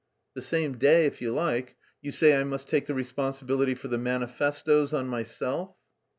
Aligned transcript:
"The 0.33 0.41
same 0.41 0.79
day 0.79 1.05
if 1.05 1.21
you 1.21 1.31
like. 1.31 1.75
You 2.01 2.11
say 2.11 2.35
I 2.35 2.43
must 2.43 2.67
take 2.67 2.87
the 2.87 2.95
responsibility 2.95 3.75
for 3.75 3.87
the 3.87 3.99
manifestoes 3.99 4.95
on 4.95 5.05
myself?" 5.05 5.75